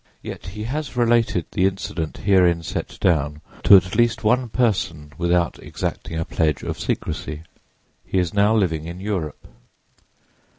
[0.23, 5.59] Yet he has related the incident herein set down to at least one person without
[5.61, 7.43] exacting a pledge of secrecy.
[8.03, 9.47] He is now living in Europe.